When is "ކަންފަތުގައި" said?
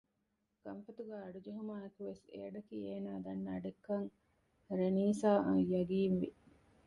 0.63-1.23